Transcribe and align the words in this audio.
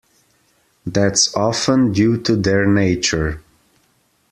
That's 0.83 1.31
often 1.35 1.91
due 1.91 2.17
to 2.23 2.35
their 2.35 2.65
nature. 2.65 3.39